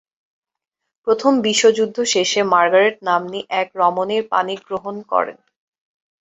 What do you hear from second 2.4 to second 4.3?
Margaret নাম্নী এক রমণীর